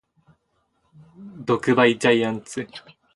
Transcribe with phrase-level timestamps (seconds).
[1.47, 2.67] 読売ジャイアンツ